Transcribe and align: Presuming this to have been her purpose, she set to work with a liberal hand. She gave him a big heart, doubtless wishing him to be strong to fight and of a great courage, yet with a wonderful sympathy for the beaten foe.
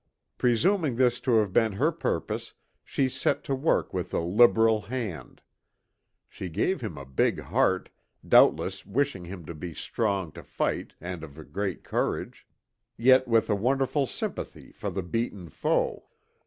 Presuming 0.39 0.95
this 0.95 1.19
to 1.19 1.35
have 1.35 1.53
been 1.53 1.73
her 1.73 1.91
purpose, 1.91 2.55
she 2.83 3.07
set 3.07 3.43
to 3.43 3.53
work 3.53 3.93
with 3.93 4.11
a 4.15 4.19
liberal 4.19 4.81
hand. 4.81 5.43
She 6.27 6.49
gave 6.49 6.81
him 6.81 6.97
a 6.97 7.05
big 7.05 7.39
heart, 7.39 7.91
doubtless 8.27 8.83
wishing 8.83 9.25
him 9.25 9.45
to 9.45 9.53
be 9.53 9.75
strong 9.75 10.31
to 10.31 10.41
fight 10.41 10.95
and 10.99 11.23
of 11.23 11.37
a 11.37 11.43
great 11.43 11.83
courage, 11.83 12.47
yet 12.97 13.27
with 13.27 13.47
a 13.47 13.55
wonderful 13.55 14.07
sympathy 14.07 14.71
for 14.71 14.89
the 14.89 15.03
beaten 15.03 15.49
foe. 15.49 16.07